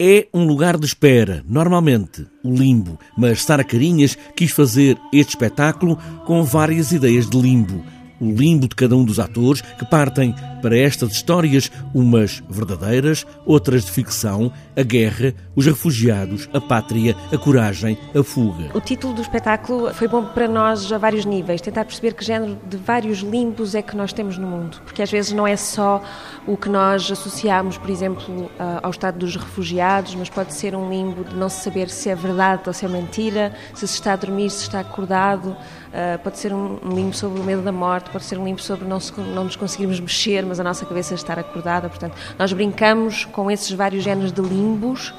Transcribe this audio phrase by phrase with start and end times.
[0.00, 5.98] É um lugar de espera, normalmente, o limbo, mas Sara Carinhas quis fazer este espetáculo
[6.24, 7.84] com várias ideias de limbo
[8.20, 13.84] o limbo de cada um dos atores que partem para estas histórias, umas verdadeiras, outras
[13.84, 18.70] de ficção, a guerra, os refugiados, a pátria, a coragem, a fuga.
[18.74, 22.58] O título do espetáculo foi bom para nós a vários níveis, tentar perceber que género
[22.68, 26.02] de vários limbos é que nós temos no mundo, porque às vezes não é só
[26.46, 28.50] o que nós associamos, por exemplo,
[28.82, 32.62] ao estado dos refugiados, mas pode ser um limbo de não saber se é verdade
[32.66, 35.56] ou se é mentira, se se está a dormir, se está acordado,
[36.22, 38.98] pode ser um limbo sobre o medo da morte, pode ser um limpo sobre não,
[38.98, 41.88] se, não nos conseguirmos mexer, mas a nossa cabeça estar acordada.
[41.88, 45.14] Portanto, nós brincamos com esses vários géneros de limbos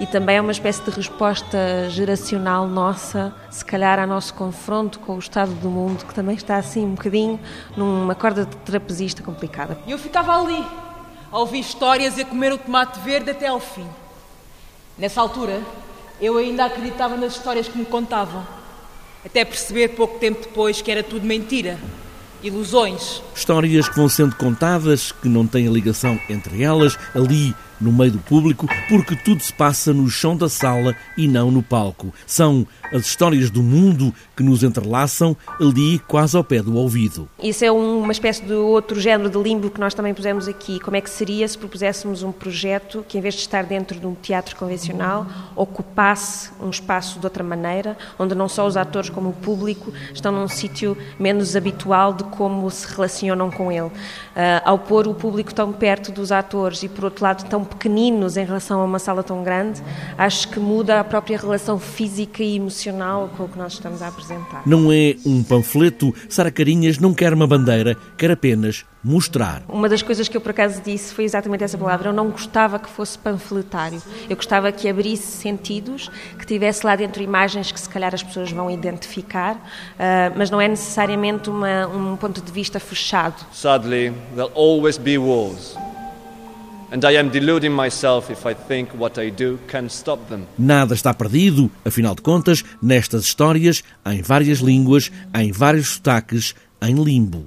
[0.00, 5.14] e também é uma espécie de resposta geracional nossa, se calhar ao nosso confronto com
[5.14, 7.38] o estado do mundo, que também está assim um bocadinho
[7.76, 9.78] numa corda de trapezista complicada.
[9.86, 10.64] Eu ficava ali,
[11.30, 13.86] a ouvir histórias e a comer o tomate verde até ao fim.
[14.98, 15.62] Nessa altura,
[16.20, 18.44] eu ainda acreditava nas histórias que me contavam,
[19.24, 21.78] até perceber pouco tempo depois que era tudo mentira
[22.44, 23.22] ilusões.
[23.34, 28.18] Histórias que vão sendo contadas, que não têm ligação entre elas, ali no meio do
[28.18, 32.12] público, porque tudo se passa no chão da sala e não no palco.
[32.26, 37.28] São as histórias do mundo que nos entrelaçam ali quase ao pé do ouvido.
[37.42, 40.78] Isso é uma espécie de outro género de limbo que nós também pusemos aqui.
[40.78, 44.06] Como é que seria se propuséssemos um projeto que, em vez de estar dentro de
[44.06, 49.30] um teatro convencional, ocupasse um espaço de outra maneira, onde não só os atores como
[49.30, 53.86] o público estão num sítio menos habitual de como se relacionam com ele.
[53.86, 53.90] Uh,
[54.64, 58.44] ao pôr o público tão perto dos atores e, por outro lado, tão pequeninos em
[58.44, 59.82] relação a uma sala tão grande,
[60.16, 64.08] acho que muda a própria relação física e emocional com o que nós estamos a
[64.08, 64.62] apresentar.
[64.66, 69.62] Não é um panfleto, Sara Carinhas não quer uma bandeira, quer apenas mostrar.
[69.68, 72.08] Uma das coisas que eu por acaso disse foi exatamente essa palavra.
[72.08, 74.02] Eu não gostava que fosse panfletário.
[74.28, 78.50] Eu gostava que abrisse sentidos, que tivesse lá dentro imagens que se calhar as pessoas
[78.50, 83.44] vão identificar, uh, mas não é necessariamente uma, um ponto de vista fechado.
[83.52, 85.76] Sadly, there'll always be wars.
[90.56, 96.94] Nada está perdido, afinal de contas, nestas histórias, em várias línguas, em vários sotaques, em
[96.94, 97.46] limbo.